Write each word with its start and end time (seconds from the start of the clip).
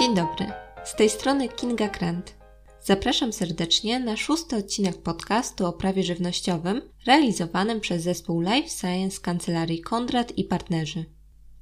Dzień 0.00 0.14
dobry, 0.14 0.46
z 0.84 0.94
tej 0.94 1.10
strony 1.10 1.48
Kinga 1.48 1.88
Krant. 1.88 2.34
Zapraszam 2.84 3.32
serdecznie 3.32 4.00
na 4.00 4.16
szósty 4.16 4.56
odcinek 4.56 5.02
podcastu 5.02 5.66
o 5.66 5.72
prawie 5.72 6.02
żywnościowym 6.02 6.82
realizowanym 7.06 7.80
przez 7.80 8.02
zespół 8.02 8.40
Life 8.40 8.68
Science 8.68 9.20
Kancelarii 9.20 9.80
Kondrat 9.80 10.38
i 10.38 10.44
partnerzy. 10.44 11.04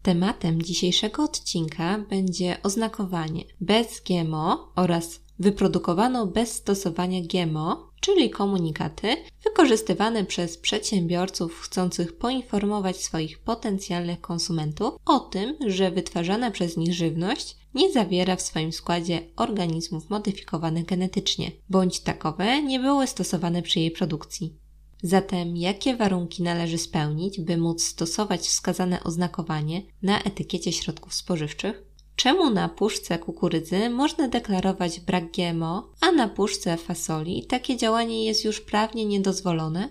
Tematem 0.02 0.62
dzisiejszego 0.62 1.24
odcinka 1.24 1.98
będzie 1.98 2.56
oznakowanie 2.62 3.44
bez 3.60 4.00
GMO 4.00 4.72
oraz 4.76 5.20
wyprodukowano 5.38 6.26
bez 6.26 6.52
stosowania 6.52 7.20
GMO, 7.20 7.90
czyli 8.00 8.30
komunikaty 8.30 9.16
wykorzystywane 9.44 10.24
przez 10.24 10.58
przedsiębiorców 10.58 11.60
chcących 11.60 12.18
poinformować 12.18 12.96
swoich 12.96 13.38
potencjalnych 13.38 14.20
konsumentów 14.20 14.94
o 15.04 15.20
tym, 15.20 15.56
że 15.66 15.90
wytwarzana 15.90 16.50
przez 16.50 16.76
nich 16.76 16.94
żywność 16.94 17.56
nie 17.74 17.92
zawiera 17.92 18.36
w 18.36 18.42
swoim 18.42 18.72
składzie 18.72 19.20
organizmów 19.36 20.10
modyfikowanych 20.10 20.84
genetycznie, 20.84 21.52
bądź 21.68 22.00
takowe 22.00 22.62
nie 22.62 22.80
były 22.80 23.06
stosowane 23.06 23.62
przy 23.62 23.80
jej 23.80 23.90
produkcji. 23.90 24.56
Zatem 25.02 25.56
jakie 25.56 25.96
warunki 25.96 26.42
należy 26.42 26.78
spełnić, 26.78 27.40
by 27.40 27.56
móc 27.56 27.84
stosować 27.84 28.40
wskazane 28.40 29.04
oznakowanie 29.04 29.82
na 30.02 30.22
etykiecie 30.22 30.72
środków 30.72 31.14
spożywczych? 31.14 31.82
Czemu 32.18 32.50
na 32.50 32.68
puszce 32.68 33.18
kukurydzy 33.18 33.90
można 33.90 34.28
deklarować 34.28 35.00
brak 35.00 35.24
GMO, 35.32 35.92
a 36.00 36.12
na 36.12 36.28
puszce 36.28 36.76
fasoli 36.76 37.46
takie 37.46 37.76
działanie 37.76 38.24
jest 38.24 38.44
już 38.44 38.60
prawnie 38.60 39.04
niedozwolone? 39.04 39.88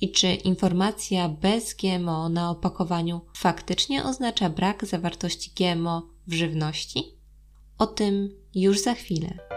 I 0.00 0.12
czy 0.12 0.34
informacja 0.34 1.28
bez 1.28 1.74
GMO 1.74 2.28
na 2.28 2.50
opakowaniu 2.50 3.20
faktycznie 3.36 4.04
oznacza 4.04 4.50
brak 4.50 4.86
zawartości 4.86 5.50
GMO 5.58 6.02
w 6.26 6.32
żywności? 6.32 7.02
O 7.78 7.86
tym 7.86 8.30
już 8.54 8.78
za 8.78 8.94
chwilę. 8.94 9.55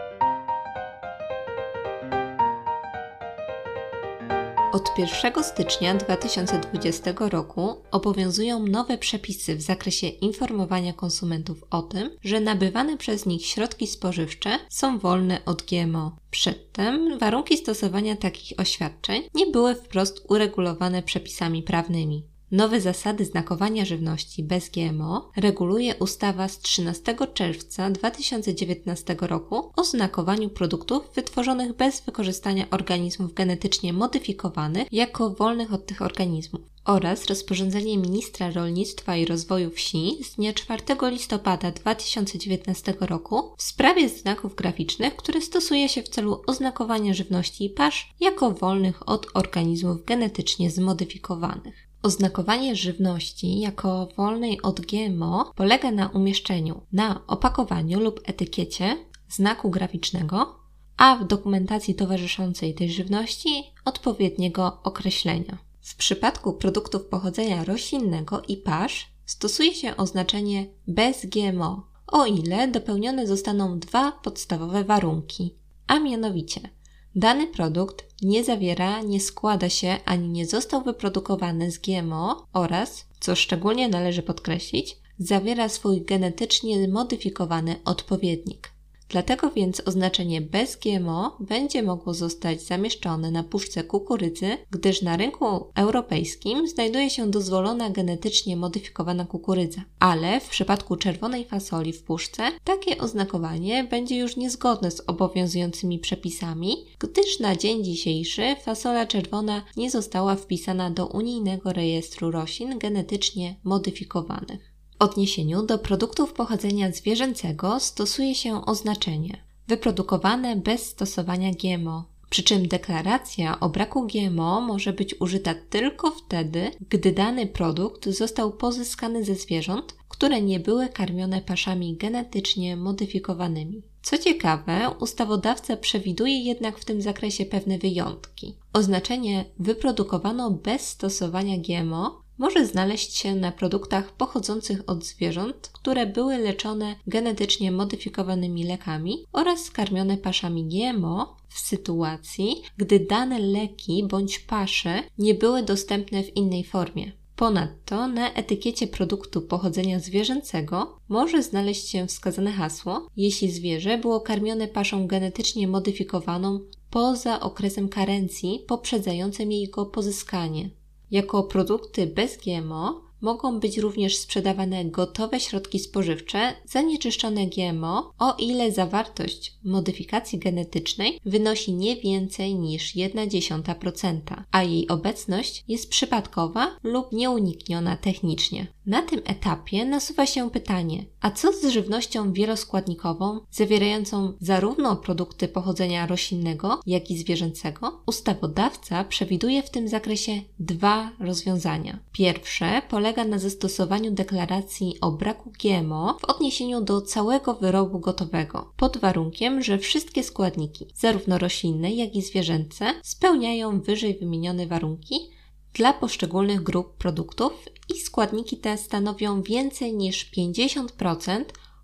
Od 4.71 4.91
1 4.97 5.43
stycznia 5.43 5.95
2020 5.95 7.13
roku 7.19 7.75
obowiązują 7.91 8.67
nowe 8.67 8.97
przepisy 8.97 9.55
w 9.55 9.61
zakresie 9.61 10.07
informowania 10.07 10.93
konsumentów 10.93 11.63
o 11.69 11.81
tym, 11.81 12.09
że 12.23 12.39
nabywane 12.39 12.97
przez 12.97 13.25
nich 13.25 13.45
środki 13.45 13.87
spożywcze 13.87 14.59
są 14.69 14.99
wolne 14.99 15.45
od 15.45 15.63
GMO. 15.63 16.15
Przedtem 16.31 17.19
warunki 17.19 17.57
stosowania 17.57 18.15
takich 18.15 18.59
oświadczeń 18.59 19.23
nie 19.35 19.47
były 19.47 19.75
wprost 19.75 20.25
uregulowane 20.29 21.03
przepisami 21.03 21.63
prawnymi. 21.63 22.23
Nowe 22.51 22.81
zasady 22.81 23.25
znakowania 23.25 23.85
żywności 23.85 24.43
bez 24.43 24.69
GMO 24.69 25.31
reguluje 25.35 25.95
ustawa 25.95 26.47
z 26.47 26.59
13 26.59 27.15
czerwca 27.33 27.89
2019 27.89 29.15
roku 29.21 29.71
o 29.75 29.83
znakowaniu 29.83 30.49
produktów 30.49 31.03
wytworzonych 31.15 31.75
bez 31.75 32.01
wykorzystania 32.01 32.65
organizmów 32.71 33.33
genetycznie 33.33 33.93
modyfikowanych 33.93 34.87
jako 34.91 35.29
wolnych 35.29 35.73
od 35.73 35.85
tych 35.85 36.01
organizmów 36.01 36.61
oraz 36.85 37.25
rozporządzenie 37.25 37.97
ministra 37.97 38.51
rolnictwa 38.51 39.15
i 39.15 39.25
rozwoju 39.25 39.71
wsi 39.71 40.23
z 40.23 40.35
dnia 40.35 40.53
4 40.53 40.83
listopada 41.01 41.71
2019 41.71 42.93
roku 42.99 43.53
w 43.57 43.63
sprawie 43.63 44.09
znaków 44.09 44.55
graficznych, 44.55 45.15
które 45.15 45.41
stosuje 45.41 45.89
się 45.89 46.03
w 46.03 46.09
celu 46.09 46.41
oznakowania 46.47 47.13
żywności 47.13 47.65
i 47.65 47.69
pasz 47.69 48.13
jako 48.19 48.51
wolnych 48.51 49.09
od 49.09 49.27
organizmów 49.33 50.05
genetycznie 50.05 50.71
zmodyfikowanych. 50.71 51.88
Oznakowanie 52.03 52.75
żywności 52.75 53.59
jako 53.59 54.07
wolnej 54.17 54.61
od 54.61 54.81
GMO 54.81 55.51
polega 55.55 55.91
na 55.91 56.07
umieszczeniu 56.07 56.81
na 56.91 57.27
opakowaniu 57.27 57.99
lub 57.99 58.21
etykiecie 58.25 58.97
znaku 59.29 59.69
graficznego, 59.69 60.59
a 60.97 61.15
w 61.15 61.27
dokumentacji 61.27 61.95
towarzyszącej 61.95 62.73
tej 62.73 62.91
żywności 62.91 63.63
odpowiedniego 63.85 64.79
określenia. 64.83 65.57
W 65.81 65.95
przypadku 65.95 66.53
produktów 66.53 67.05
pochodzenia 67.05 67.63
roślinnego 67.63 68.41
i 68.47 68.57
pasz 68.57 69.07
stosuje 69.25 69.75
się 69.75 69.97
oznaczenie 69.97 70.67
bez 70.87 71.25
GMO, 71.25 71.87
o 72.07 72.25
ile 72.25 72.67
dopełnione 72.67 73.27
zostaną 73.27 73.79
dwa 73.79 74.11
podstawowe 74.11 74.83
warunki, 74.83 75.55
a 75.87 75.99
mianowicie 75.99 76.69
Dany 77.19 77.47
produkt 77.47 78.05
nie 78.21 78.43
zawiera, 78.43 79.01
nie 79.01 79.19
składa 79.19 79.69
się 79.69 79.97
ani 80.05 80.29
nie 80.29 80.45
został 80.45 80.83
wyprodukowany 80.83 81.71
z 81.71 81.77
GMO 81.77 82.47
oraz, 82.53 83.05
co 83.19 83.35
szczególnie 83.35 83.89
należy 83.89 84.23
podkreślić, 84.23 84.97
zawiera 85.17 85.69
swój 85.69 86.01
genetycznie 86.01 86.87
modyfikowany 86.87 87.75
odpowiednik. 87.85 88.71
Dlatego 89.09 89.51
więc 89.51 89.81
oznaczenie 89.85 90.41
bez 90.41 90.75
GMO 90.75 91.37
będzie 91.39 91.83
mogło 91.83 92.13
zostać 92.13 92.61
zamieszczone 92.61 93.31
na 93.31 93.43
puszce 93.43 93.83
kukurydzy, 93.83 94.57
gdyż 94.71 95.01
na 95.01 95.17
rynku 95.17 95.45
europejskim 95.75 96.67
znajduje 96.67 97.09
się 97.09 97.31
dozwolona 97.31 97.89
genetycznie 97.89 98.57
modyfikowana 98.57 99.25
kukurydza. 99.25 99.81
Ale 99.99 100.39
w 100.39 100.49
przypadku 100.49 100.95
czerwonej 100.95 101.45
fasoli 101.45 101.93
w 101.93 102.03
puszce 102.03 102.43
takie 102.63 102.97
oznakowanie 102.97 103.83
będzie 103.83 104.17
już 104.17 104.37
niezgodne 104.37 104.91
z 104.91 105.01
obowiązującymi 105.07 105.99
przepisami, 105.99 106.75
gdyż 106.99 107.39
na 107.39 107.55
dzień 107.55 107.83
dzisiejszy 107.83 108.55
fasola 108.63 109.05
czerwona 109.05 109.63
nie 109.77 109.91
została 109.91 110.35
wpisana 110.35 110.91
do 110.91 111.07
unijnego 111.07 111.73
rejestru 111.73 112.31
roślin 112.31 112.79
genetycznie 112.79 113.55
modyfikowanych 113.63 114.78
odniesieniu 114.99 115.63
do 115.63 115.79
produktów 115.79 116.33
pochodzenia 116.33 116.91
zwierzęcego 116.91 117.79
stosuje 117.79 118.35
się 118.35 118.65
oznaczenie 118.65 119.49
wyprodukowane 119.69 120.55
bez 120.55 120.85
stosowania 120.85 121.51
GMO. 121.51 122.05
Przy 122.29 122.43
czym 122.43 122.67
deklaracja 122.67 123.59
o 123.59 123.69
braku 123.69 124.07
GMO 124.07 124.61
może 124.61 124.93
być 124.93 125.15
użyta 125.21 125.55
tylko 125.69 126.11
wtedy, 126.11 126.71
gdy 126.89 127.11
dany 127.11 127.47
produkt 127.47 128.09
został 128.09 128.51
pozyskany 128.51 129.23
ze 129.23 129.35
zwierząt, 129.35 129.95
które 130.09 130.41
nie 130.41 130.59
były 130.59 130.89
karmione 130.89 131.41
paszami 131.41 131.95
genetycznie 131.95 132.77
modyfikowanymi. 132.77 133.81
Co 134.01 134.17
ciekawe, 134.17 134.89
ustawodawca 134.99 135.77
przewiduje 135.77 136.39
jednak 136.39 136.79
w 136.79 136.85
tym 136.85 137.01
zakresie 137.01 137.45
pewne 137.45 137.77
wyjątki. 137.77 138.55
Oznaczenie 138.73 139.45
wyprodukowano 139.59 140.51
bez 140.51 140.87
stosowania 140.87 141.57
GMO 141.57 142.18
może 142.39 142.65
znaleźć 142.65 143.17
się 143.17 143.35
na 143.35 143.51
produktach 143.51 144.11
pochodzących 144.11 144.81
od 144.87 145.05
zwierząt, 145.05 145.69
które 145.73 146.05
były 146.05 146.37
leczone 146.37 146.95
genetycznie 147.07 147.71
modyfikowanymi 147.71 148.63
lekami 148.63 149.25
oraz 149.33 149.63
skarmione 149.63 150.17
paszami 150.17 150.65
GMO 150.65 151.37
w 151.49 151.59
sytuacji, 151.59 152.61
gdy 152.77 152.99
dane 152.99 153.39
leki 153.39 154.03
bądź 154.09 154.39
pasze 154.39 155.03
nie 155.17 155.33
były 155.33 155.63
dostępne 155.63 156.23
w 156.23 156.37
innej 156.37 156.63
formie. 156.63 157.11
Ponadto 157.35 158.07
na 158.07 158.33
etykiecie 158.33 158.87
produktu 158.87 159.41
pochodzenia 159.41 159.99
zwierzęcego 159.99 160.97
może 161.09 161.43
znaleźć 161.43 161.89
się 161.89 162.07
wskazane 162.07 162.51
hasło, 162.51 163.07
jeśli 163.17 163.51
zwierzę 163.51 163.97
było 163.97 164.21
karmione 164.21 164.67
paszą 164.67 165.07
genetycznie 165.07 165.67
modyfikowaną 165.67 166.59
poza 166.89 167.39
okresem 167.39 167.89
karencji 167.89 168.65
poprzedzającym 168.67 169.51
jego 169.51 169.85
pozyskanie. 169.85 170.69
Jako 171.11 171.43
produkty 171.43 172.07
bez 172.07 172.37
GMO 172.37 173.09
mogą 173.21 173.59
być 173.59 173.77
również 173.77 174.15
sprzedawane 174.17 174.85
gotowe 174.85 175.39
środki 175.39 175.79
spożywcze 175.79 176.53
zanieczyszczone 176.65 177.47
GMO, 177.47 178.13
o 178.19 178.35
ile 178.39 178.71
zawartość 178.71 179.53
modyfikacji 179.63 180.39
genetycznej 180.39 181.19
wynosi 181.25 181.73
nie 181.73 181.95
więcej 181.95 182.55
niż 182.55 182.95
1,1%, 182.95 184.19
a 184.51 184.63
jej 184.63 184.87
obecność 184.87 185.63
jest 185.67 185.89
przypadkowa 185.89 186.77
lub 186.83 187.11
nieunikniona 187.11 187.97
technicznie. 187.97 188.67
Na 188.89 189.01
tym 189.01 189.21
etapie 189.25 189.85
nasuwa 189.85 190.25
się 190.25 190.49
pytanie, 190.49 191.05
a 191.21 191.31
co 191.31 191.53
z 191.53 191.65
żywnością 191.65 192.33
wieloskładnikową, 192.33 193.39
zawierającą 193.51 194.33
zarówno 194.41 194.95
produkty 194.95 195.47
pochodzenia 195.47 196.07
roślinnego, 196.07 196.79
jak 196.85 197.11
i 197.11 197.17
zwierzęcego? 197.17 198.01
Ustawodawca 198.05 199.03
przewiduje 199.03 199.63
w 199.63 199.69
tym 199.69 199.87
zakresie 199.87 200.41
dwa 200.59 201.11
rozwiązania. 201.19 201.99
Pierwsze 202.11 202.81
polega 202.89 203.25
na 203.25 203.39
zastosowaniu 203.39 204.11
deklaracji 204.11 204.97
o 205.01 205.11
braku 205.11 205.51
GMO 205.63 206.17
w 206.21 206.25
odniesieniu 206.25 206.81
do 206.81 207.01
całego 207.01 207.53
wyrobu 207.53 207.99
gotowego, 207.99 208.73
pod 208.77 208.97
warunkiem, 208.97 209.61
że 209.61 209.77
wszystkie 209.77 210.23
składniki, 210.23 210.87
zarówno 210.95 211.37
roślinne, 211.37 211.91
jak 211.91 212.15
i 212.15 212.21
zwierzęce, 212.21 212.85
spełniają 213.03 213.81
wyżej 213.81 214.19
wymienione 214.19 214.67
warunki 214.67 215.38
dla 215.73 215.93
poszczególnych 215.93 216.63
grup 216.63 216.97
produktów 216.97 217.65
i 217.95 217.99
składniki 217.99 218.57
te 218.57 218.77
stanowią 218.77 219.41
więcej 219.41 219.93
niż 219.93 220.31
50% 220.31 221.43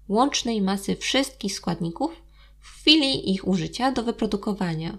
łącznej 0.10 0.62
masy 0.62 0.96
wszystkich 0.96 1.56
składników 1.56 2.12
w 2.60 2.68
chwili 2.68 3.32
ich 3.32 3.48
użycia 3.48 3.92
do 3.92 4.04
wyprodukowania, 4.04 4.98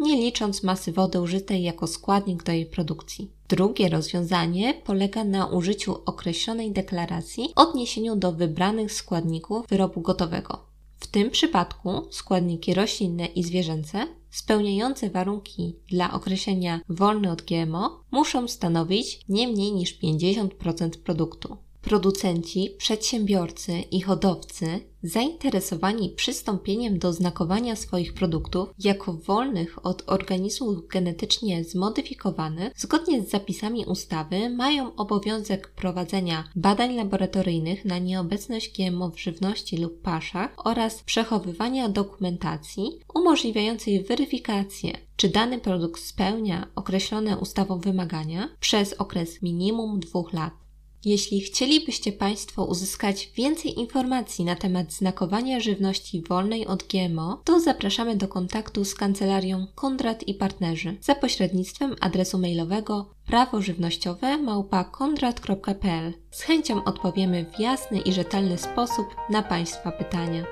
nie 0.00 0.16
licząc 0.16 0.62
masy 0.62 0.92
wody 0.92 1.20
użytej 1.20 1.62
jako 1.62 1.86
składnik 1.86 2.42
do 2.42 2.52
jej 2.52 2.66
produkcji. 2.66 3.30
Drugie 3.48 3.88
rozwiązanie 3.88 4.74
polega 4.84 5.24
na 5.24 5.46
użyciu 5.46 5.96
określonej 6.06 6.72
deklaracji 6.72 7.48
w 7.56 7.58
odniesieniu 7.58 8.16
do 8.16 8.32
wybranych 8.32 8.92
składników 8.92 9.66
wyrobu 9.66 10.00
gotowego. 10.00 10.64
W 10.96 11.06
tym 11.06 11.30
przypadku 11.30 12.06
składniki 12.10 12.74
roślinne 12.74 13.26
i 13.26 13.42
zwierzęce 13.42 14.06
spełniające 14.30 15.10
warunki 15.10 15.76
dla 15.88 16.12
określenia 16.12 16.80
wolny 16.88 17.30
od 17.30 17.42
GMO 17.42 18.04
muszą 18.10 18.48
stanowić 18.48 19.20
nie 19.28 19.48
mniej 19.48 19.72
niż 19.72 20.00
50% 20.00 20.90
produktu. 20.90 21.56
Producenci, 21.82 22.74
przedsiębiorcy 22.78 23.72
i 23.80 24.00
hodowcy 24.00 24.80
zainteresowani 25.02 26.08
przystąpieniem 26.08 26.98
do 26.98 27.12
znakowania 27.12 27.76
swoich 27.76 28.14
produktów 28.14 28.68
jako 28.78 29.12
wolnych 29.12 29.86
od 29.86 30.02
organizmów 30.06 30.88
genetycznie 30.88 31.64
zmodyfikowanych, 31.64 32.72
zgodnie 32.76 33.22
z 33.22 33.30
zapisami 33.30 33.84
ustawy, 33.84 34.50
mają 34.50 34.94
obowiązek 34.94 35.68
prowadzenia 35.68 36.44
badań 36.56 36.96
laboratoryjnych 36.96 37.84
na 37.84 37.98
nieobecność 37.98 38.72
GMO 38.76 39.10
w 39.10 39.20
żywności 39.20 39.76
lub 39.76 40.02
paszach 40.02 40.54
oraz 40.56 41.02
przechowywania 41.02 41.88
dokumentacji 41.88 43.00
umożliwiającej 43.14 44.04
weryfikację, 44.04 44.98
czy 45.16 45.28
dany 45.28 45.58
produkt 45.58 46.02
spełnia 46.02 46.66
określone 46.74 47.38
ustawą 47.38 47.78
wymagania 47.78 48.48
przez 48.60 48.92
okres 48.92 49.42
minimum 49.42 50.00
dwóch 50.00 50.32
lat. 50.32 50.59
Jeśli 51.04 51.40
chcielibyście 51.40 52.12
Państwo 52.12 52.64
uzyskać 52.64 53.30
więcej 53.34 53.78
informacji 53.78 54.44
na 54.44 54.56
temat 54.56 54.92
znakowania 54.92 55.60
żywności 55.60 56.22
wolnej 56.22 56.66
od 56.66 56.82
GMO, 56.82 57.40
to 57.44 57.60
zapraszamy 57.60 58.16
do 58.16 58.28
kontaktu 58.28 58.84
z 58.84 58.94
kancelarią 58.94 59.66
Kondrat 59.74 60.28
i 60.28 60.34
Partnerzy 60.34 60.96
za 61.00 61.14
pośrednictwem 61.14 61.96
adresu 62.00 62.38
mailowego 62.38 63.10
prawożywnościowe 63.26 64.38
małpa.kondrat.pl. 64.38 66.12
Z 66.30 66.42
chęcią 66.42 66.84
odpowiemy 66.84 67.46
w 67.56 67.60
jasny 67.60 68.00
i 68.00 68.12
rzetelny 68.12 68.58
sposób 68.58 69.06
na 69.30 69.42
Państwa 69.42 69.92
pytania. 69.92 70.44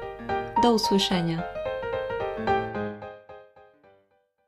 Do 0.63 0.73
usłyszenia. 0.73 1.58